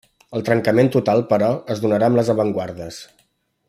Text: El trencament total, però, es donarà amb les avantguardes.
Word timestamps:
El 0.37 0.43
trencament 0.47 0.89
total, 0.95 1.21
però, 1.33 1.51
es 1.75 1.85
donarà 1.85 2.11
amb 2.11 2.21
les 2.21 2.35
avantguardes. 2.37 3.03